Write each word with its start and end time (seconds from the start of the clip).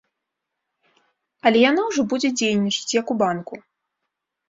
Але 1.49 1.61
яна 1.69 1.81
ўжо 1.91 2.01
будзе 2.15 2.29
дзейнічаць, 2.41 2.91
як 3.01 3.07
у 3.17 3.23
банку. 3.25 3.53